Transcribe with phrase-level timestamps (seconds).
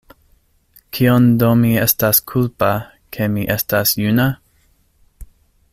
[0.97, 2.71] Kion do mi estas kulpa,
[3.17, 4.27] ke mi estas juna?